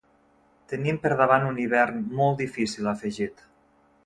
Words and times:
Tenim 0.71 0.97
per 1.03 1.11
davant 1.19 1.45
un 1.49 1.59
hivern 1.65 2.01
molt 2.21 2.41
difícil, 2.43 2.89
ha 2.93 2.97
afegit. 2.99 3.47